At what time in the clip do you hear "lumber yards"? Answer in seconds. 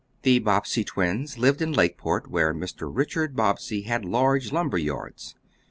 4.51-5.35